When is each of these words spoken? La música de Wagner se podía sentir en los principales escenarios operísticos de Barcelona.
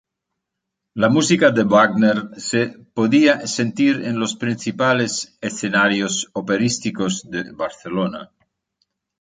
La 1.03 1.09
música 1.17 1.51
de 1.51 1.61
Wagner 1.73 2.31
se 2.35 2.69
podía 2.95 3.45
sentir 3.45 4.03
en 4.03 4.17
los 4.19 4.35
principales 4.35 5.37
escenarios 5.41 6.27
operísticos 6.33 7.29
de 7.29 7.51
Barcelona. 7.51 8.31